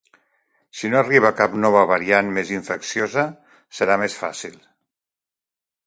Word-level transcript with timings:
Si 0.79 0.89
no 0.93 0.97
arriba 1.01 1.31
cap 1.41 1.57
nova 1.65 1.83
variant 1.93 2.33
més 2.39 2.55
infecciosa 2.57 3.27
serà 3.81 4.03
més 4.07 4.21
fàcil. 4.25 4.61